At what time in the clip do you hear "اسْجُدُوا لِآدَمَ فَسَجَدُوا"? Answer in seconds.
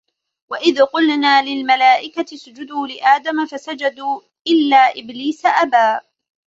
2.35-4.21